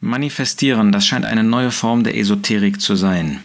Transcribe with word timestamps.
Manifestieren, 0.00 0.92
das 0.92 1.06
scheint 1.06 1.24
eine 1.24 1.42
neue 1.42 1.72
Form 1.72 2.04
der 2.04 2.16
Esoterik 2.16 2.80
zu 2.80 2.94
sein. 2.94 3.42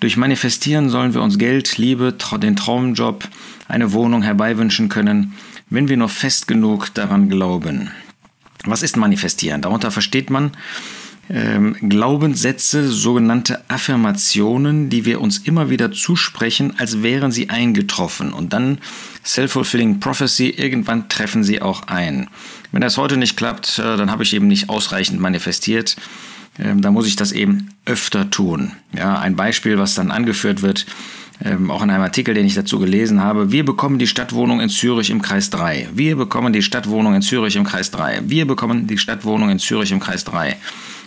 Durch 0.00 0.16
Manifestieren 0.16 0.90
sollen 0.90 1.14
wir 1.14 1.22
uns 1.22 1.38
Geld, 1.38 1.78
Liebe, 1.78 2.12
den 2.42 2.56
Traumjob, 2.56 3.28
eine 3.68 3.92
Wohnung 3.92 4.22
herbeiwünschen 4.22 4.88
können, 4.88 5.34
wenn 5.70 5.88
wir 5.88 5.96
nur 5.96 6.08
fest 6.08 6.48
genug 6.48 6.92
daran 6.94 7.28
glauben. 7.28 7.90
Was 8.64 8.82
ist 8.82 8.96
Manifestieren? 8.96 9.62
Darunter 9.62 9.92
versteht 9.92 10.28
man 10.28 10.52
ähm, 11.28 11.76
Glaubenssätze, 11.80 12.88
sogenannte 12.88 13.60
Affirmationen, 13.68 14.88
die 14.88 15.04
wir 15.04 15.20
uns 15.20 15.38
immer 15.38 15.70
wieder 15.70 15.90
zusprechen, 15.92 16.74
als 16.78 17.02
wären 17.02 17.32
sie 17.32 17.50
eingetroffen. 17.50 18.32
Und 18.32 18.52
dann 18.52 18.78
Self-Fulfilling 19.24 20.00
Prophecy, 20.00 20.50
irgendwann 20.50 21.08
treffen 21.08 21.42
sie 21.42 21.60
auch 21.62 21.88
ein. 21.88 22.28
Wenn 22.72 22.80
das 22.80 22.96
heute 22.96 23.16
nicht 23.16 23.36
klappt, 23.36 23.78
äh, 23.78 23.96
dann 23.96 24.10
habe 24.10 24.22
ich 24.22 24.34
eben 24.34 24.46
nicht 24.46 24.68
ausreichend 24.68 25.20
manifestiert. 25.20 25.96
Ähm, 26.58 26.80
da 26.80 26.90
muss 26.90 27.06
ich 27.06 27.16
das 27.16 27.32
eben 27.32 27.70
öfter 27.84 28.30
tun. 28.30 28.72
Ja, 28.96 29.18
ein 29.18 29.36
Beispiel, 29.36 29.78
was 29.78 29.94
dann 29.94 30.10
angeführt 30.10 30.62
wird, 30.62 30.86
ähm, 31.44 31.70
auch 31.70 31.82
in 31.82 31.90
einem 31.90 32.02
Artikel, 32.02 32.34
den 32.34 32.46
ich 32.46 32.54
dazu 32.54 32.78
gelesen 32.78 33.20
habe. 33.20 33.52
Wir 33.52 33.64
bekommen 33.64 33.98
die 33.98 34.06
Stadtwohnung 34.06 34.60
in 34.60 34.68
Zürich 34.68 35.10
im 35.10 35.20
Kreis 35.20 35.50
3. 35.50 35.88
Wir 35.92 36.16
bekommen 36.16 36.52
die 36.52 36.62
Stadtwohnung 36.62 37.14
in 37.14 37.22
Zürich 37.22 37.56
im 37.56 37.64
Kreis 37.64 37.90
3. 37.90 38.22
Wir 38.26 38.46
bekommen 38.46 38.86
die 38.86 38.96
Stadtwohnung 38.96 39.50
in 39.50 39.58
Zürich 39.58 39.92
im 39.92 40.00
Kreis 40.00 40.24
3. 40.24 40.56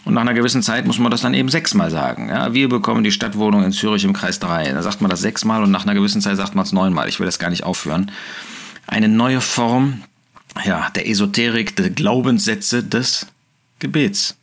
Und 0.06 0.14
nach 0.14 0.22
einer 0.22 0.34
gewissen 0.34 0.64
Zeit 0.64 0.88
muss 0.88 1.00
man 1.00 1.12
das 1.12 1.22
dann 1.22 1.34
eben 1.34 1.50
sechsmal 1.50 1.92
sagen. 1.92 2.30
Ja, 2.30 2.54
wir 2.54 2.70
bekommen 2.70 3.04
die 3.04 3.12
Stadtwohnung 3.12 3.64
in 3.64 3.72
Zürich 3.72 4.04
im 4.04 4.14
Kreis 4.14 4.40
3. 4.40 4.72
Da 4.72 4.82
sagt 4.82 5.02
man 5.02 5.10
das 5.10 5.22
sechsmal 5.22 5.64
und 5.64 5.72
nach 5.72 5.84
einer 5.84 5.94
gewissen 5.94 6.22
Zeit 6.22 6.38
sagt 6.38 6.56
man 6.56 6.66
es 6.66 6.72
neunmal. 6.72 7.10
Ich 7.10 7.20
will 7.20 7.26
das 7.26 7.40
gar 7.40 7.50
nicht 7.50 7.64
aufhören. 7.64 8.12
Eine 8.88 9.08
neue 9.08 9.42
Form 9.42 10.04
ja, 10.66 10.90
der 10.92 11.08
Esoterik, 11.08 11.76
der 11.76 11.90
Glaubenssätze 11.90 12.84
des 12.84 13.28
Gebets. 13.80 14.36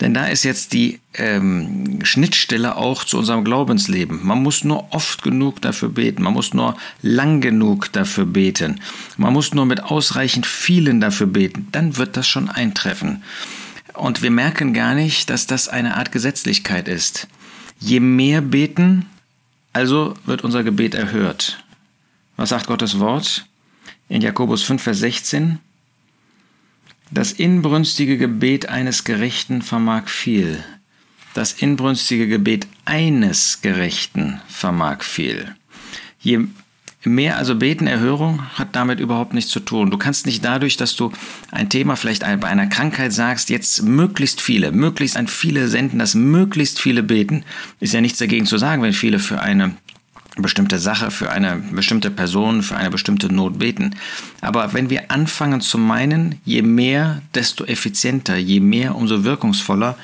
Denn 0.00 0.12
da 0.12 0.26
ist 0.26 0.44
jetzt 0.44 0.74
die 0.74 1.00
ähm, 1.14 2.00
Schnittstelle 2.04 2.76
auch 2.76 3.04
zu 3.04 3.18
unserem 3.18 3.44
Glaubensleben. 3.44 4.20
Man 4.22 4.42
muss 4.42 4.62
nur 4.62 4.92
oft 4.92 5.22
genug 5.22 5.62
dafür 5.62 5.88
beten. 5.88 6.22
Man 6.22 6.34
muss 6.34 6.52
nur 6.52 6.76
lang 7.00 7.40
genug 7.40 7.90
dafür 7.92 8.26
beten. 8.26 8.80
Man 9.16 9.32
muss 9.32 9.54
nur 9.54 9.64
mit 9.64 9.82
ausreichend 9.82 10.46
vielen 10.46 11.00
dafür 11.00 11.26
beten. 11.26 11.68
Dann 11.72 11.96
wird 11.96 12.18
das 12.18 12.28
schon 12.28 12.50
eintreffen. 12.50 13.22
Und 13.96 14.22
wir 14.22 14.30
merken 14.30 14.74
gar 14.74 14.94
nicht, 14.94 15.30
dass 15.30 15.46
das 15.46 15.68
eine 15.68 15.96
Art 15.96 16.12
Gesetzlichkeit 16.12 16.86
ist. 16.86 17.28
Je 17.80 18.00
mehr 18.00 18.40
beten, 18.40 19.06
also 19.72 20.14
wird 20.24 20.44
unser 20.44 20.64
Gebet 20.64 20.94
erhört. 20.94 21.64
Was 22.36 22.50
sagt 22.50 22.66
Gottes 22.66 22.98
Wort? 22.98 23.46
In 24.08 24.20
Jakobus 24.20 24.62
5, 24.62 24.82
Vers 24.82 24.98
16. 24.98 25.58
Das 27.10 27.32
inbrünstige 27.32 28.18
Gebet 28.18 28.68
eines 28.68 29.04
Gerechten 29.04 29.62
vermag 29.62 30.08
viel. 30.08 30.62
Das 31.34 31.52
inbrünstige 31.52 32.28
Gebet 32.28 32.66
eines 32.84 33.60
Gerechten 33.62 34.40
vermag 34.48 35.02
viel. 35.02 35.54
Je 36.20 36.40
mehr 37.04 37.36
also 37.36 37.54
beten, 37.54 37.86
Erhörung 37.86 38.42
hat 38.54 38.74
damit 38.74 39.00
überhaupt 39.00 39.32
nichts 39.32 39.50
zu 39.50 39.60
tun. 39.60 39.90
Du 39.90 39.98
kannst 39.98 40.26
nicht 40.26 40.44
dadurch, 40.44 40.76
dass 40.76 40.96
du 40.96 41.12
ein 41.52 41.68
Thema 41.68 41.96
vielleicht 41.96 42.22
bei 42.22 42.48
einer 42.48 42.66
Krankheit 42.66 43.12
sagst, 43.12 43.48
jetzt 43.50 43.82
möglichst 43.82 44.40
viele, 44.40 44.72
möglichst 44.72 45.16
an 45.16 45.28
viele 45.28 45.68
senden, 45.68 45.98
dass 45.98 46.14
möglichst 46.14 46.80
viele 46.80 47.02
beten. 47.02 47.44
Ist 47.80 47.94
ja 47.94 48.00
nichts 48.00 48.18
dagegen 48.18 48.46
zu 48.46 48.58
sagen, 48.58 48.82
wenn 48.82 48.92
viele 48.92 49.18
für 49.18 49.40
eine 49.40 49.76
bestimmte 50.36 50.78
Sache, 50.78 51.10
für 51.10 51.30
eine 51.30 51.62
bestimmte 51.72 52.10
Person, 52.10 52.62
für 52.62 52.76
eine 52.76 52.90
bestimmte 52.90 53.32
Not 53.32 53.58
beten. 53.58 53.94
Aber 54.40 54.74
wenn 54.74 54.90
wir 54.90 55.10
anfangen 55.10 55.60
zu 55.60 55.78
meinen, 55.78 56.40
je 56.44 56.62
mehr, 56.62 57.22
desto 57.34 57.64
effizienter, 57.64 58.36
je 58.36 58.60
mehr, 58.60 58.94
umso 58.96 59.24
wirkungsvoller, 59.24 59.96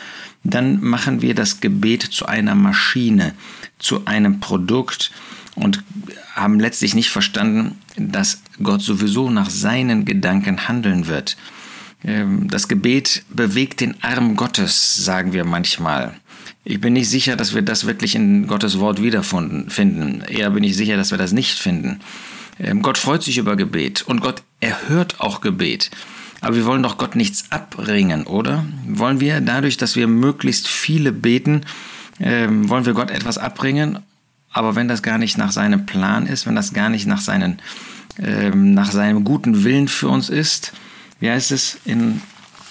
dann 0.44 0.82
machen 0.82 1.22
wir 1.22 1.34
das 1.34 1.60
Gebet 1.60 2.02
zu 2.02 2.26
einer 2.26 2.54
Maschine, 2.54 3.34
zu 3.78 4.06
einem 4.06 4.40
Produkt 4.40 5.12
und 5.54 5.82
haben 6.34 6.60
letztlich 6.60 6.94
nicht 6.94 7.10
verstanden, 7.10 7.78
dass 7.96 8.42
Gott 8.62 8.82
sowieso 8.82 9.30
nach 9.30 9.50
seinen 9.50 10.04
Gedanken 10.04 10.68
handeln 10.68 11.06
wird. 11.06 11.36
Ähm, 12.04 12.48
das 12.48 12.68
Gebet 12.68 13.24
bewegt 13.28 13.80
den 13.80 14.02
Arm 14.02 14.36
Gottes, 14.36 15.04
sagen 15.04 15.32
wir 15.32 15.44
manchmal. 15.44 16.14
Ich 16.64 16.80
bin 16.80 16.92
nicht 16.92 17.10
sicher, 17.10 17.36
dass 17.36 17.54
wir 17.54 17.62
das 17.62 17.86
wirklich 17.86 18.14
in 18.14 18.46
Gottes 18.46 18.78
Wort 18.78 19.02
wiederfinden. 19.02 20.22
Eher 20.28 20.50
bin 20.50 20.64
ich 20.64 20.76
sicher, 20.76 20.96
dass 20.96 21.10
wir 21.10 21.18
das 21.18 21.32
nicht 21.32 21.58
finden. 21.58 22.00
Ähm, 22.58 22.82
Gott 22.82 22.98
freut 22.98 23.22
sich 23.22 23.38
über 23.38 23.56
Gebet 23.56 24.02
und 24.02 24.20
Gott 24.20 24.42
erhört 24.60 25.20
auch 25.20 25.40
Gebet. 25.40 25.90
Aber 26.40 26.56
wir 26.56 26.64
wollen 26.64 26.82
doch 26.82 26.98
Gott 26.98 27.14
nichts 27.14 27.50
abbringen, 27.50 28.26
oder? 28.26 28.64
Wollen 28.86 29.20
wir 29.20 29.40
dadurch, 29.40 29.76
dass 29.76 29.94
wir 29.94 30.08
möglichst 30.08 30.66
viele 30.66 31.12
beten, 31.12 31.62
ähm, 32.20 32.68
wollen 32.68 32.84
wir 32.84 32.94
Gott 32.94 33.10
etwas 33.10 33.38
abbringen? 33.38 34.00
Aber 34.52 34.74
wenn 34.74 34.88
das 34.88 35.02
gar 35.02 35.18
nicht 35.18 35.38
nach 35.38 35.52
seinem 35.52 35.86
Plan 35.86 36.26
ist, 36.26 36.46
wenn 36.46 36.54
das 36.54 36.72
gar 36.72 36.90
nicht 36.90 37.06
nach, 37.06 37.20
seinen, 37.20 37.60
ähm, 38.18 38.74
nach 38.74 38.92
seinem 38.92 39.24
guten 39.24 39.64
Willen 39.64 39.88
für 39.88 40.08
uns 40.08 40.28
ist, 40.28 40.72
wie 41.20 41.30
heißt 41.30 41.52
es 41.52 41.78
in 41.84 42.20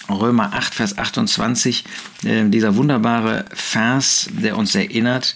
Römer 0.10 0.54
8, 0.54 0.74
Vers 0.74 0.98
28, 0.98 1.86
äh, 2.24 2.50
dieser 2.50 2.76
wunderbare 2.76 3.46
Vers, 3.54 4.30
der 4.32 4.58
uns 4.58 4.76
erinnert 4.76 5.36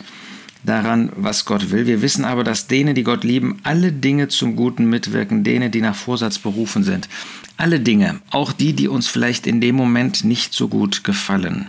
daran, 0.63 1.11
was 1.15 1.45
Gott 1.45 1.71
will. 1.71 1.85
Wir 1.85 2.01
wissen 2.01 2.25
aber, 2.25 2.43
dass 2.43 2.67
denen, 2.67 2.95
die 2.95 3.03
Gott 3.03 3.23
lieben, 3.23 3.59
alle 3.63 3.91
Dinge 3.91 4.27
zum 4.27 4.55
Guten 4.55 4.85
mitwirken, 4.85 5.43
denen, 5.43 5.71
die 5.71 5.81
nach 5.81 5.95
Vorsatz 5.95 6.39
berufen 6.39 6.83
sind. 6.83 7.07
Alle 7.57 7.79
Dinge, 7.79 8.19
auch 8.31 8.51
die, 8.51 8.73
die 8.73 8.87
uns 8.87 9.07
vielleicht 9.07 9.47
in 9.47 9.61
dem 9.61 9.75
Moment 9.75 10.23
nicht 10.23 10.53
so 10.53 10.67
gut 10.67 11.03
gefallen. 11.03 11.67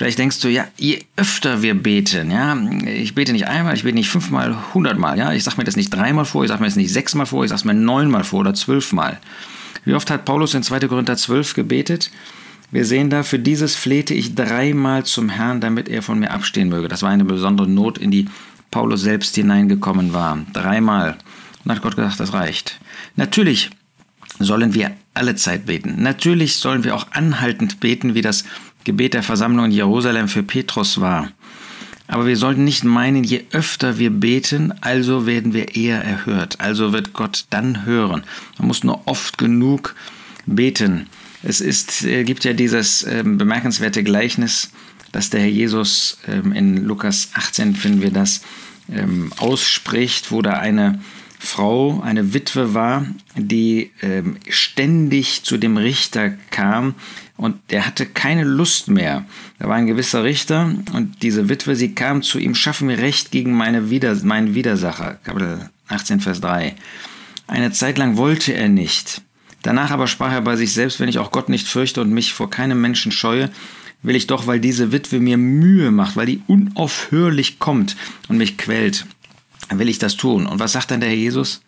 Vielleicht 0.00 0.18
denkst 0.18 0.40
du, 0.40 0.48
ja, 0.48 0.66
je 0.78 1.04
öfter 1.16 1.60
wir 1.60 1.74
beten, 1.74 2.30
ja, 2.30 2.56
ich 2.86 3.14
bete 3.14 3.34
nicht 3.34 3.48
einmal, 3.48 3.74
ich 3.74 3.82
bete 3.82 3.96
nicht 3.96 4.08
fünfmal, 4.08 4.56
hundertmal, 4.72 5.18
ja, 5.18 5.34
ich 5.34 5.44
sage 5.44 5.58
mir 5.58 5.64
das 5.64 5.76
nicht 5.76 5.90
dreimal 5.90 6.24
vor, 6.24 6.42
ich 6.42 6.48
sage 6.48 6.62
mir 6.62 6.68
das 6.68 6.76
nicht 6.76 6.90
sechsmal 6.90 7.26
vor, 7.26 7.44
ich 7.44 7.50
sage 7.50 7.66
mir 7.66 7.74
neunmal 7.74 8.24
vor 8.24 8.40
oder 8.40 8.54
zwölfmal. 8.54 9.20
Wie 9.84 9.92
oft 9.92 10.10
hat 10.10 10.24
Paulus 10.24 10.54
in 10.54 10.62
2. 10.62 10.88
Korinther 10.88 11.18
12 11.18 11.52
gebetet? 11.52 12.10
Wir 12.70 12.86
sehen 12.86 13.10
da, 13.10 13.22
für 13.22 13.38
dieses 13.38 13.76
flehte 13.76 14.14
ich 14.14 14.34
dreimal 14.34 15.04
zum 15.04 15.28
Herrn, 15.28 15.60
damit 15.60 15.86
er 15.90 16.00
von 16.00 16.18
mir 16.18 16.30
abstehen 16.30 16.70
möge. 16.70 16.88
Das 16.88 17.02
war 17.02 17.10
eine 17.10 17.26
besondere 17.26 17.68
Not, 17.68 17.98
in 17.98 18.10
die 18.10 18.26
Paulus 18.70 19.02
selbst 19.02 19.34
hineingekommen 19.34 20.14
war. 20.14 20.38
Dreimal. 20.54 21.18
Und 21.62 21.72
hat 21.72 21.82
Gott 21.82 21.96
gesagt, 21.96 22.20
das 22.20 22.32
reicht. 22.32 22.80
Natürlich 23.16 23.68
sollen 24.38 24.72
wir 24.72 24.92
alle 25.12 25.34
Zeit 25.34 25.66
beten. 25.66 25.96
Natürlich 26.02 26.56
sollen 26.56 26.84
wir 26.84 26.96
auch 26.96 27.08
anhaltend 27.10 27.80
beten, 27.80 28.14
wie 28.14 28.22
das 28.22 28.44
Gebet 28.84 29.14
der 29.14 29.22
Versammlung 29.22 29.66
in 29.66 29.72
Jerusalem 29.72 30.28
für 30.28 30.42
Petrus 30.42 31.00
war. 31.00 31.30
Aber 32.10 32.26
wir 32.26 32.36
sollten 32.36 32.64
nicht 32.64 32.82
meinen, 32.82 33.22
je 33.22 33.44
öfter 33.52 33.98
wir 33.98 34.10
beten, 34.10 34.74
also 34.80 35.26
werden 35.26 35.52
wir 35.52 35.76
eher 35.76 36.02
erhört. 36.02 36.60
Also 36.60 36.92
wird 36.92 37.12
Gott 37.12 37.44
dann 37.50 37.84
hören. 37.86 38.24
Man 38.58 38.66
muss 38.66 38.82
nur 38.82 39.06
oft 39.06 39.38
genug 39.38 39.94
beten. 40.44 41.06
Es 41.42 41.60
ist, 41.60 42.04
äh, 42.04 42.24
gibt 42.24 42.44
ja 42.44 42.52
dieses 42.52 43.04
äh, 43.04 43.22
bemerkenswerte 43.24 44.02
Gleichnis, 44.02 44.70
dass 45.12 45.30
der 45.30 45.40
Herr 45.40 45.48
Jesus 45.48 46.18
ähm, 46.26 46.52
in 46.52 46.84
Lukas 46.84 47.30
18 47.34 47.76
finden 47.76 48.02
wir 48.02 48.10
das 48.10 48.42
ähm, 48.92 49.32
ausspricht, 49.38 50.32
wo 50.32 50.42
da 50.42 50.54
eine 50.54 51.00
Frau, 51.42 52.02
eine 52.02 52.34
Witwe 52.34 52.74
war, 52.74 53.06
die 53.34 53.90
ähm, 54.02 54.36
ständig 54.50 55.42
zu 55.42 55.56
dem 55.56 55.78
Richter 55.78 56.30
kam 56.50 56.94
und 57.38 57.56
der 57.70 57.86
hatte 57.86 58.04
keine 58.04 58.44
Lust 58.44 58.88
mehr. 58.88 59.24
Da 59.58 59.66
war 59.66 59.76
ein 59.76 59.86
gewisser 59.86 60.22
Richter 60.22 60.74
und 60.92 61.22
diese 61.22 61.48
Witwe, 61.48 61.76
sie 61.76 61.94
kam 61.94 62.20
zu 62.20 62.38
ihm, 62.38 62.54
schaffen 62.54 62.88
mir 62.88 62.98
Recht 62.98 63.30
gegen 63.30 63.54
meine 63.54 63.88
Wider 63.88 64.14
meinen 64.22 64.54
Widersacher. 64.54 65.18
Kapitel 65.24 65.70
18, 65.88 66.20
Vers 66.20 66.42
3. 66.42 66.74
Eine 67.46 67.72
Zeit 67.72 67.96
lang 67.96 68.18
wollte 68.18 68.52
er 68.52 68.68
nicht. 68.68 69.22
Danach 69.62 69.90
aber 69.90 70.08
sprach 70.08 70.32
er 70.32 70.42
bei 70.42 70.56
sich 70.56 70.74
selbst, 70.74 71.00
wenn 71.00 71.08
ich 71.08 71.18
auch 71.18 71.30
Gott 71.30 71.48
nicht 71.48 71.66
fürchte 71.66 72.02
und 72.02 72.12
mich 72.12 72.34
vor 72.34 72.50
keinem 72.50 72.82
Menschen 72.82 73.12
scheue, 73.12 73.50
will 74.02 74.14
ich 74.14 74.26
doch, 74.26 74.46
weil 74.46 74.60
diese 74.60 74.92
Witwe 74.92 75.20
mir 75.20 75.38
Mühe 75.38 75.90
macht, 75.90 76.16
weil 76.16 76.26
die 76.26 76.42
unaufhörlich 76.46 77.58
kommt 77.58 77.96
und 78.28 78.36
mich 78.36 78.58
quält, 78.58 79.06
will 79.78 79.88
ich 79.88 79.98
das 79.98 80.16
tun. 80.16 80.46
Und 80.46 80.58
was 80.58 80.72
sagt 80.72 80.90
dann 80.90 81.00
der 81.00 81.10
Herr 81.10 81.16
Jesus? 81.16 81.60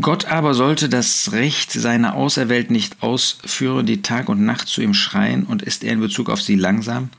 Gott 0.00 0.24
aber 0.24 0.54
sollte 0.54 0.88
das 0.88 1.32
Recht 1.32 1.70
seiner 1.70 2.14
Auserwählten 2.14 2.72
nicht 2.72 3.02
ausführen, 3.02 3.84
die 3.84 4.00
Tag 4.00 4.30
und 4.30 4.42
Nacht 4.42 4.68
zu 4.68 4.80
ihm 4.80 4.94
schreien, 4.94 5.44
und 5.44 5.60
ist 5.60 5.84
er 5.84 5.92
in 5.92 6.00
Bezug 6.00 6.30
auf 6.30 6.40
sie 6.40 6.54
langsam? 6.54 7.10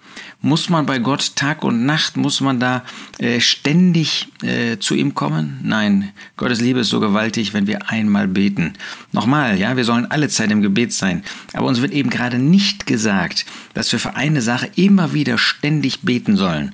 Muss 0.41 0.69
man 0.69 0.87
bei 0.87 0.97
Gott 0.97 1.35
Tag 1.35 1.63
und 1.63 1.85
Nacht, 1.85 2.17
muss 2.17 2.41
man 2.41 2.59
da 2.59 2.83
äh, 3.19 3.39
ständig 3.39 4.27
äh, 4.41 4.77
zu 4.79 4.95
ihm 4.95 5.13
kommen? 5.13 5.59
Nein, 5.61 6.13
Gottes 6.35 6.61
Liebe 6.61 6.79
ist 6.79 6.89
so 6.89 6.99
gewaltig, 6.99 7.53
wenn 7.53 7.67
wir 7.67 7.89
einmal 7.91 8.27
beten. 8.27 8.73
Nochmal, 9.11 9.59
ja, 9.59 9.77
wir 9.77 9.83
sollen 9.83 10.09
alle 10.09 10.29
Zeit 10.29 10.49
im 10.49 10.63
Gebet 10.63 10.93
sein, 10.93 11.23
aber 11.53 11.67
uns 11.67 11.79
wird 11.81 11.93
eben 11.93 12.09
gerade 12.09 12.39
nicht 12.39 12.87
gesagt, 12.87 13.45
dass 13.75 13.91
wir 13.91 13.99
für 13.99 14.15
eine 14.15 14.41
Sache 14.41 14.69
immer 14.75 15.13
wieder 15.13 15.37
ständig 15.37 16.01
beten 16.01 16.37
sollen. 16.37 16.73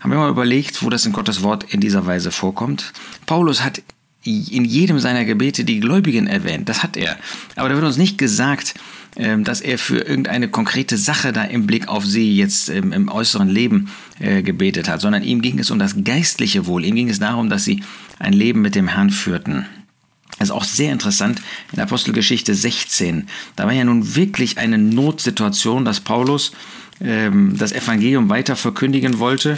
Haben 0.00 0.10
wir 0.10 0.18
mal 0.18 0.30
überlegt, 0.30 0.82
wo 0.82 0.90
das 0.90 1.06
in 1.06 1.12
Gottes 1.12 1.42
Wort 1.42 1.64
in 1.72 1.80
dieser 1.80 2.06
Weise 2.06 2.30
vorkommt? 2.30 2.92
Paulus 3.26 3.64
hat 3.64 3.82
in 4.24 4.64
jedem 4.64 4.98
seiner 4.98 5.24
Gebete 5.24 5.64
die 5.64 5.80
Gläubigen 5.80 6.26
erwähnt. 6.26 6.68
Das 6.68 6.82
hat 6.82 6.96
er. 6.96 7.16
Aber 7.54 7.68
da 7.68 7.76
wird 7.76 7.86
uns 7.86 7.96
nicht 7.96 8.18
gesagt, 8.18 8.74
ähm, 9.16 9.44
dass 9.44 9.60
er 9.60 9.78
für 9.78 9.98
irgendeine 9.98 10.48
konkrete 10.48 10.96
Sache 10.96 11.32
da 11.32 11.44
im 11.44 11.66
Blick 11.66 11.88
auf 11.88 12.04
sie 12.04 12.36
jetzt 12.36 12.68
ähm, 12.68 12.92
im 12.92 13.08
äußeren 13.08 13.48
Leben 13.48 13.90
äh, 14.18 14.42
gebetet 14.42 14.88
hat, 14.88 15.00
sondern 15.00 15.22
ihm 15.22 15.42
ging 15.42 15.58
es 15.58 15.70
um 15.70 15.78
das 15.78 16.04
geistliche 16.04 16.66
Wohl. 16.66 16.84
Ihm 16.84 16.96
ging 16.96 17.08
es 17.08 17.18
darum, 17.18 17.48
dass 17.48 17.64
sie 17.64 17.82
ein 18.18 18.32
Leben 18.32 18.62
mit 18.62 18.74
dem 18.74 18.88
Herrn 18.88 19.10
führten. 19.10 19.66
Das 20.38 20.48
ist 20.48 20.54
auch 20.54 20.64
sehr 20.64 20.92
interessant 20.92 21.40
in 21.72 21.80
Apostelgeschichte 21.80 22.54
16. 22.54 23.28
Da 23.54 23.64
war 23.64 23.72
ja 23.72 23.84
nun 23.84 24.16
wirklich 24.16 24.58
eine 24.58 24.76
Notsituation, 24.76 25.84
dass 25.86 26.00
Paulus 26.00 26.52
ähm, 27.00 27.56
das 27.56 27.72
Evangelium 27.72 28.28
weiter 28.28 28.54
verkündigen 28.56 29.18
wollte. 29.18 29.56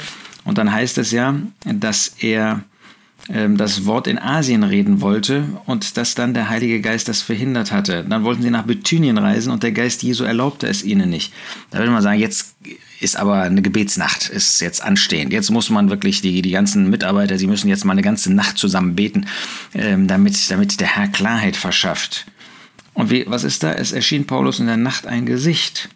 Und 0.49 0.57
dann 0.57 0.73
heißt 0.73 0.97
es 0.97 1.11
ja, 1.11 1.35
dass 1.67 2.15
er 2.21 2.63
ähm, 3.29 3.59
das 3.59 3.85
Wort 3.85 4.07
in 4.07 4.19
Asien 4.19 4.63
reden 4.65 5.03
wollte 5.03 5.45
und 5.67 5.99
dass 5.99 6.15
dann 6.15 6.33
der 6.33 6.49
Heilige 6.49 6.81
Geist 6.81 7.07
das 7.07 7.21
verhindert 7.21 7.71
hatte. 7.71 8.03
Dann 8.09 8.25
wollten 8.25 8.41
sie 8.41 8.49
nach 8.49 8.63
Bithynien 8.63 9.19
reisen 9.19 9.53
und 9.53 9.63
der 9.63 9.73
Geist 9.73 10.03
Jesu 10.03 10.25
erlaubte 10.25 10.67
es 10.67 10.83
ihnen 10.83 11.11
nicht. 11.11 11.35
Da 11.71 11.81
würde 11.81 11.91
man 11.91 12.01
sagen, 12.01 12.19
jetzt 12.19 12.57
ist 12.99 13.19
aber 13.19 13.43
eine 13.43 13.61
Gebetsnacht, 13.61 14.31
ist 14.31 14.59
jetzt 14.63 14.83
anstehend. 14.83 15.35
Jetzt 15.35 15.51
muss 15.51 15.69
man 15.69 15.91
wirklich, 15.91 16.23
die, 16.23 16.41
die 16.41 16.51
ganzen 16.51 16.89
Mitarbeiter, 16.89 17.37
sie 17.37 17.47
müssen 17.47 17.69
jetzt 17.69 17.85
mal 17.85 17.93
eine 17.93 18.01
ganze 18.01 18.33
Nacht 18.33 18.57
zusammen 18.57 18.95
beten, 18.95 19.27
ähm, 19.75 20.07
damit, 20.07 20.51
damit 20.51 20.81
der 20.81 20.97
Herr 20.97 21.09
Klarheit 21.09 21.57
verschafft. 21.57 22.25
Und 22.95 23.11
wie, 23.11 23.27
was 23.29 23.45
ist 23.45 23.63
da? 23.63 23.75
Es 23.75 23.93
erschien 23.93 24.27
Paulus 24.27 24.61
in 24.61 24.67
der 24.67 24.79
Nacht 24.79 25.07
ein 25.07 25.27
Gesicht. 25.27 25.91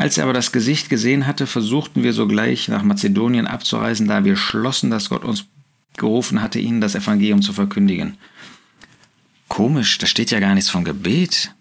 Als 0.00 0.16
er 0.16 0.24
aber 0.24 0.32
das 0.32 0.50
Gesicht 0.50 0.88
gesehen 0.88 1.26
hatte, 1.26 1.46
versuchten 1.46 2.02
wir 2.02 2.14
sogleich 2.14 2.68
nach 2.68 2.82
Mazedonien 2.82 3.46
abzureisen, 3.46 4.08
da 4.08 4.24
wir 4.24 4.34
schlossen, 4.34 4.90
dass 4.90 5.10
Gott 5.10 5.24
uns 5.24 5.44
gerufen 5.98 6.40
hatte, 6.40 6.58
ihnen 6.58 6.80
das 6.80 6.94
Evangelium 6.94 7.42
zu 7.42 7.52
verkündigen. 7.52 8.16
Komisch, 9.48 9.98
da 9.98 10.06
steht 10.06 10.30
ja 10.30 10.40
gar 10.40 10.54
nichts 10.54 10.70
von 10.70 10.84
Gebet. 10.84 11.54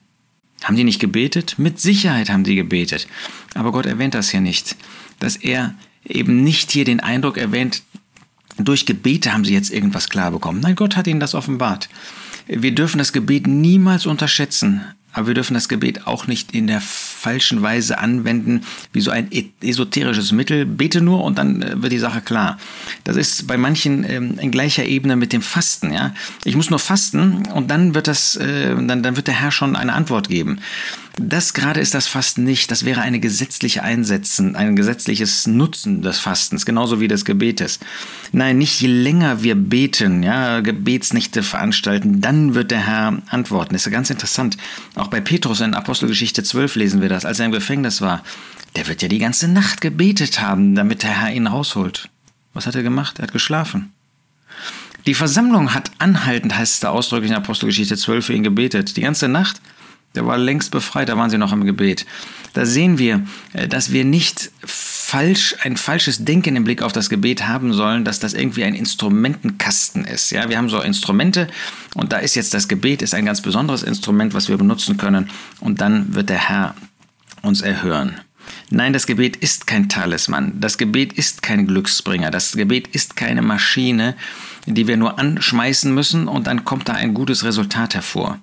Haben 0.63 0.77
die 0.77 0.85
nicht 0.85 1.01
gebetet? 1.01 1.55
Mit 1.57 1.81
Sicherheit 1.81 2.29
haben 2.29 2.45
die 2.45 2.55
gebetet. 2.55 3.07
Aber 3.55 3.73
Gott 3.73 3.85
erwähnt 3.85 4.13
das 4.13 4.29
hier 4.29 4.39
nicht. 4.39 4.77
Dass 5.19 5.35
er 5.35 5.75
eben 6.05 6.41
nicht 6.41 6.71
hier 6.71 6.85
den 6.85 7.01
Eindruck 7.01 7.37
erwähnt, 7.37 7.83
durch 8.57 8.85
Gebete 8.85 9.33
haben 9.33 9.43
sie 9.43 9.53
jetzt 9.53 9.69
irgendwas 9.69 10.07
klar 10.07 10.31
bekommen. 10.31 10.61
Nein, 10.61 10.77
Gott 10.77 10.95
hat 10.95 11.07
ihnen 11.07 11.19
das 11.19 11.35
offenbart. 11.35 11.89
Wir 12.47 12.73
dürfen 12.73 12.99
das 12.99 13.11
Gebet 13.11 13.47
niemals 13.47 14.05
unterschätzen. 14.05 14.85
Aber 15.11 15.27
wir 15.27 15.33
dürfen 15.33 15.55
das 15.55 15.67
Gebet 15.67 16.07
auch 16.07 16.27
nicht 16.27 16.53
in 16.53 16.67
der 16.67 16.81
falschen 17.19 17.61
Weise 17.61 17.99
anwenden, 17.99 18.61
wie 18.93 19.01
so 19.01 19.11
ein 19.11 19.27
e-, 19.31 19.49
esoterisches 19.61 20.31
Mittel. 20.31 20.65
Bete 20.65 21.01
nur 21.01 21.23
und 21.23 21.37
dann 21.37 21.61
äh, 21.61 21.81
wird 21.81 21.91
die 21.91 21.99
Sache 21.99 22.21
klar. 22.21 22.57
Das 23.03 23.17
ist 23.17 23.47
bei 23.47 23.57
manchen 23.57 24.03
ähm, 24.09 24.39
in 24.39 24.51
gleicher 24.51 24.85
Ebene 24.85 25.15
mit 25.15 25.33
dem 25.33 25.41
Fasten. 25.41 25.91
Ja? 25.91 26.13
Ich 26.45 26.55
muss 26.55 26.69
nur 26.69 26.79
fasten 26.79 27.47
und 27.53 27.69
dann 27.69 27.93
wird, 27.93 28.07
das, 28.07 28.35
äh, 28.37 28.75
dann, 28.75 29.03
dann 29.03 29.15
wird 29.15 29.27
der 29.27 29.39
Herr 29.41 29.51
schon 29.51 29.75
eine 29.75 29.93
Antwort 29.93 30.29
geben. 30.29 30.59
Das 31.21 31.53
gerade 31.53 31.81
ist 31.81 31.93
das 31.93 32.07
Fasten 32.07 32.45
nicht. 32.45 32.71
Das 32.71 32.85
wäre 32.85 33.01
eine 33.01 33.19
gesetzliche 33.19 33.83
Einsetzen, 33.83 34.55
ein 34.55 34.77
gesetzliches 34.77 35.47
Nutzen 35.47 36.01
des 36.01 36.19
Fastens, 36.19 36.65
genauso 36.65 37.01
wie 37.01 37.09
des 37.09 37.25
Gebetes. 37.25 37.79
Nein, 38.31 38.57
nicht 38.57 38.79
je 38.79 38.87
länger 38.87 39.43
wir 39.43 39.55
beten, 39.55 40.23
ja, 40.23 40.61
Gebetsnächte 40.61 41.43
veranstalten, 41.43 42.21
dann 42.21 42.55
wird 42.55 42.71
der 42.71 42.87
Herr 42.87 43.21
antworten. 43.27 43.73
Das 43.73 43.85
ist 43.85 43.91
ganz 43.91 44.09
interessant. 44.09 44.55
Auch 44.95 45.07
bei 45.07 45.19
Petrus 45.19 45.59
in 45.59 45.73
Apostelgeschichte 45.73 46.41
12 46.41 46.75
lesen 46.75 47.01
wir 47.01 47.08
das, 47.09 47.25
als 47.25 47.39
er 47.39 47.45
im 47.45 47.51
Gefängnis 47.51 48.01
war. 48.01 48.23
Der 48.75 48.87
wird 48.87 49.01
ja 49.01 49.07
die 49.07 49.19
ganze 49.19 49.47
Nacht 49.47 49.81
gebetet 49.81 50.41
haben, 50.41 50.75
damit 50.75 51.03
der 51.03 51.21
Herr 51.21 51.33
ihn 51.33 51.47
rausholt. 51.47 52.09
Was 52.53 52.67
hat 52.67 52.75
er 52.75 52.83
gemacht? 52.83 53.19
Er 53.19 53.23
hat 53.23 53.33
geschlafen. 53.33 53.91
Die 55.05 55.13
Versammlung 55.13 55.73
hat 55.73 55.91
anhaltend, 55.97 56.57
heißt 56.57 56.75
es 56.75 56.79
da 56.81 56.89
ausdrücklich 56.89 57.31
in 57.31 57.37
Apostelgeschichte 57.37 57.97
12, 57.97 58.25
für 58.25 58.33
ihn 58.33 58.43
gebetet. 58.43 58.95
Die 58.97 59.01
ganze 59.01 59.27
Nacht. 59.27 59.61
Der 60.15 60.25
war 60.25 60.37
längst 60.37 60.71
befreit, 60.71 61.09
da 61.09 61.17
waren 61.17 61.29
sie 61.29 61.37
noch 61.37 61.53
im 61.53 61.65
Gebet. 61.65 62.05
Da 62.53 62.65
sehen 62.65 62.97
wir, 62.97 63.25
äh, 63.53 63.67
dass 63.67 63.91
wir 63.91 64.03
nicht 64.05 64.51
falsch, 64.65 65.55
ein 65.61 65.77
falsches 65.77 66.25
Denken 66.25 66.55
im 66.55 66.63
Blick 66.63 66.81
auf 66.81 66.91
das 66.91 67.09
Gebet 67.09 67.47
haben 67.47 67.73
sollen, 67.73 68.05
dass 68.05 68.19
das 68.19 68.33
irgendwie 68.33 68.63
ein 68.63 68.75
Instrumentenkasten 68.75 70.05
ist. 70.05 70.31
Ja, 70.31 70.49
wir 70.49 70.57
haben 70.57 70.69
so 70.69 70.81
Instrumente 70.81 71.47
und 71.95 72.11
da 72.11 72.17
ist 72.17 72.35
jetzt 72.35 72.53
das 72.53 72.67
Gebet 72.67 73.01
ist 73.01 73.13
ein 73.13 73.25
ganz 73.25 73.41
besonderes 73.41 73.83
Instrument, 73.83 74.33
was 74.33 74.49
wir 74.49 74.57
benutzen 74.57 74.97
können 74.97 75.29
und 75.59 75.81
dann 75.81 76.13
wird 76.13 76.29
der 76.29 76.49
Herr 76.49 76.75
uns 77.41 77.61
erhören. 77.61 78.19
Nein, 78.69 78.93
das 78.93 79.05
Gebet 79.05 79.35
ist 79.35 79.67
kein 79.67 79.89
Talisman. 79.89 80.59
Das 80.59 80.77
Gebet 80.77 81.13
ist 81.13 81.41
kein 81.41 81.67
Glücksbringer. 81.67 82.31
Das 82.31 82.53
Gebet 82.53 82.87
ist 82.87 83.15
keine 83.15 83.41
Maschine, 83.41 84.15
die 84.65 84.87
wir 84.87 84.97
nur 84.97 85.19
anschmeißen 85.19 85.93
müssen 85.93 86.27
und 86.27 86.47
dann 86.47 86.65
kommt 86.65 86.89
da 86.89 86.93
ein 86.93 87.13
gutes 87.13 87.43
Resultat 87.43 87.95
hervor. 87.95 88.39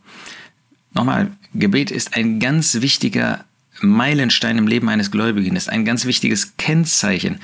Nochmal, 0.94 1.30
Gebet 1.54 1.90
ist 1.90 2.16
ein 2.16 2.40
ganz 2.40 2.80
wichtiger 2.80 3.44
Meilenstein 3.80 4.58
im 4.58 4.66
Leben 4.66 4.88
eines 4.88 5.10
Gläubigen, 5.10 5.56
ist 5.56 5.68
ein 5.68 5.84
ganz 5.84 6.06
wichtiges 6.06 6.56
Kennzeichen, 6.56 7.38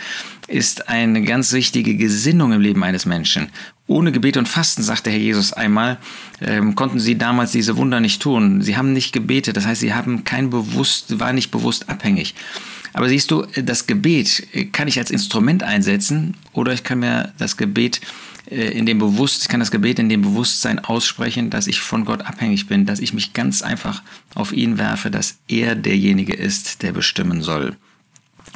ist 0.49 0.89
eine 0.89 1.23
ganz 1.23 1.53
wichtige 1.53 1.97
Gesinnung 1.97 2.53
im 2.53 2.61
Leben 2.61 2.83
eines 2.83 3.07
Menschen. 3.07 3.49
Ohne 3.87 4.13
Gebet 4.13 4.37
und 4.37 4.49
Fasten, 4.49 4.83
sagte 4.83 5.11
Herr 5.11 5.19
Jesus 5.19 5.53
einmal, 5.53 5.99
ähm, 6.41 6.75
konnten 6.75 7.01
sie 7.01 7.19
damals 7.19 7.53
diese 7.53 7.77
Wunder 7.77 8.01
nicht 8.01 8.23
tun. 8.23 8.63
Sie 8.63 8.77
haben 8.77 8.93
nicht 8.93 9.13
gebetet, 9.13 9.57
das 9.57 9.67
heißt, 9.67 9.81
sie 9.81 9.93
haben 9.93 10.25
kein 10.25 10.51
bewusst, 10.51 11.19
war 11.19 11.33
nicht 11.33 11.51
bewusst 11.51 11.89
abhängig. 11.89 12.35
Aber 12.93 13.09
siehst 13.09 13.31
du, 13.31 13.47
das 13.57 13.87
Gebet 13.87 14.47
kann 14.73 14.87
ich 14.87 14.99
als 14.99 15.11
Instrument 15.11 15.63
einsetzen 15.63 16.35
oder 16.53 16.73
ich 16.73 16.85
kann 16.85 17.01
mir 17.01 17.33
das 17.39 17.57
Gebet 17.57 18.01
äh, 18.51 18.71
in 18.71 18.87
dem 18.87 18.99
Bewusstsein, 18.99 19.43
ich 19.43 19.49
kann 19.49 19.61
das 19.61 19.71
Gebet 19.71 19.99
in 19.99 20.09
dem 20.09 20.23
Bewusstsein 20.23 20.79
aussprechen, 20.79 21.51
dass 21.51 21.67
ich 21.67 21.81
von 21.81 22.05
Gott 22.05 22.23
abhängig 22.23 22.67
bin, 22.67 22.87
dass 22.87 23.01
ich 23.01 23.15
mich 23.15 23.33
ganz 23.33 23.63
einfach 23.63 24.03
auf 24.35 24.53
ihn 24.53 24.79
werfe, 24.79 25.11
dass 25.11 25.39
er 25.49 25.75
derjenige 25.75 26.35
ist, 26.35 26.83
der 26.83 26.93
bestimmen 26.93 27.43
soll. 27.43 27.77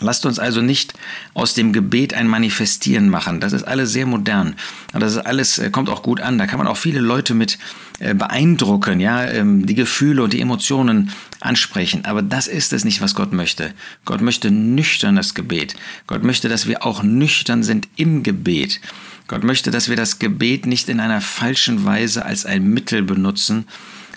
Lasst 0.00 0.26
uns 0.26 0.38
also 0.38 0.60
nicht 0.60 0.92
aus 1.32 1.54
dem 1.54 1.72
Gebet 1.72 2.12
ein 2.12 2.28
Manifestieren 2.28 3.08
machen. 3.08 3.40
Das 3.40 3.54
ist 3.54 3.62
alles 3.62 3.92
sehr 3.92 4.04
modern. 4.04 4.54
Das 4.92 5.12
ist 5.12 5.18
alles, 5.18 5.58
äh, 5.58 5.70
kommt 5.70 5.88
auch 5.88 6.02
gut 6.02 6.20
an. 6.20 6.36
Da 6.36 6.46
kann 6.46 6.58
man 6.58 6.66
auch 6.66 6.76
viele 6.76 7.00
Leute 7.00 7.32
mit 7.32 7.58
äh, 7.98 8.12
beeindrucken, 8.12 9.00
ja, 9.00 9.24
ähm, 9.24 9.64
die 9.64 9.74
Gefühle 9.74 10.22
und 10.22 10.34
die 10.34 10.40
Emotionen 10.42 11.12
ansprechen. 11.40 12.04
Aber 12.04 12.20
das 12.20 12.46
ist 12.46 12.74
es 12.74 12.84
nicht, 12.84 13.00
was 13.00 13.14
Gott 13.14 13.32
möchte. 13.32 13.72
Gott 14.04 14.20
möchte 14.20 14.50
nüchternes 14.50 15.32
Gebet. 15.32 15.76
Gott 16.06 16.22
möchte, 16.22 16.50
dass 16.50 16.66
wir 16.66 16.84
auch 16.84 17.02
nüchtern 17.02 17.62
sind 17.62 17.88
im 17.96 18.22
Gebet. 18.22 18.80
Gott 19.28 19.44
möchte, 19.44 19.70
dass 19.70 19.88
wir 19.88 19.96
das 19.96 20.18
Gebet 20.18 20.66
nicht 20.66 20.90
in 20.90 21.00
einer 21.00 21.22
falschen 21.22 21.86
Weise 21.86 22.26
als 22.26 22.44
ein 22.44 22.68
Mittel 22.68 23.02
benutzen 23.02 23.66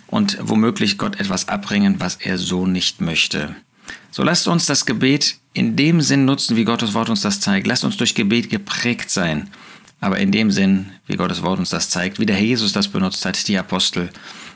und 0.07 0.37
womöglich 0.41 0.97
Gott 0.97 1.19
etwas 1.19 1.47
abbringen, 1.47 1.95
was 1.99 2.15
er 2.15 2.37
so 2.37 2.67
nicht 2.67 2.99
möchte. 2.99 3.55
So 4.11 4.23
lasst 4.23 4.47
uns 4.47 4.65
das 4.65 4.85
Gebet 4.85 5.38
in 5.53 5.75
dem 5.75 6.01
Sinn 6.01 6.25
nutzen, 6.25 6.55
wie 6.55 6.65
Gottes 6.65 6.93
Wort 6.93 7.09
uns 7.09 7.21
das 7.21 7.39
zeigt. 7.39 7.67
Lasst 7.67 7.83
uns 7.83 7.97
durch 7.97 8.15
Gebet 8.15 8.49
geprägt 8.49 9.09
sein, 9.09 9.49
aber 9.99 10.19
in 10.19 10.31
dem 10.31 10.51
Sinn, 10.51 10.91
wie 11.07 11.15
Gottes 11.15 11.41
Wort 11.41 11.59
uns 11.59 11.69
das 11.69 11.89
zeigt, 11.89 12.19
wie 12.19 12.25
der 12.25 12.35
Herr 12.35 12.45
Jesus 12.45 12.73
das 12.73 12.87
benutzt 12.87 13.25
hat, 13.25 13.47
die 13.47 13.57
Apostel, 13.57 14.09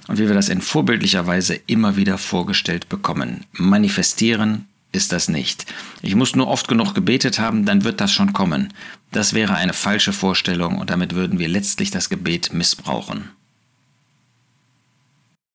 und 0.07 0.17
wie 0.17 0.27
wir 0.27 0.33
das 0.33 0.49
in 0.49 0.61
vorbildlicher 0.61 1.27
Weise 1.27 1.59
immer 1.67 1.95
wieder 1.95 2.17
vorgestellt 2.17 2.89
bekommen. 2.89 3.45
Manifestieren 3.53 4.67
ist 4.91 5.11
das 5.11 5.27
nicht. 5.27 5.65
Ich 6.01 6.15
muss 6.15 6.35
nur 6.35 6.47
oft 6.47 6.67
genug 6.67 6.93
gebetet 6.93 7.39
haben, 7.39 7.65
dann 7.65 7.83
wird 7.83 7.99
das 7.99 8.11
schon 8.11 8.33
kommen. 8.33 8.73
Das 9.11 9.33
wäre 9.33 9.55
eine 9.55 9.73
falsche 9.73 10.13
Vorstellung 10.13 10.77
und 10.77 10.89
damit 10.89 11.15
würden 11.15 11.39
wir 11.39 11.47
letztlich 11.47 11.89
das 11.89 12.09
Gebet 12.09 12.53
missbrauchen. 12.53 13.29